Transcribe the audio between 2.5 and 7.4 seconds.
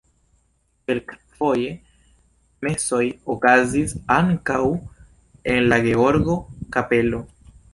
mesoj okazis ankaŭ en la Georgo-kapelo.